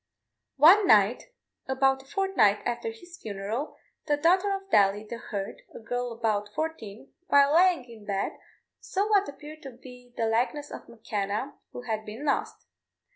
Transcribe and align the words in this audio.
One 0.57 0.87
night, 0.87 1.25
about 1.67 2.01
a 2.01 2.07
fortnight 2.07 2.63
after 2.65 2.89
his 2.89 3.19
funeral, 3.21 3.77
the 4.07 4.17
daughter 4.17 4.51
of 4.55 4.67
Daly, 4.71 5.05
the 5.07 5.19
herd, 5.19 5.61
a 5.75 5.79
girl 5.79 6.11
about 6.11 6.49
fourteen, 6.55 7.13
while 7.27 7.51
lying 7.51 7.85
in 7.85 8.05
bed 8.05 8.31
saw 8.79 9.07
what 9.11 9.29
appeared 9.29 9.61
to 9.61 9.69
be 9.69 10.11
the 10.17 10.25
likeness 10.25 10.71
of 10.71 10.87
M'Kenna, 10.89 11.53
who 11.71 11.83
had 11.83 12.03
been 12.03 12.25
lost. 12.25 12.65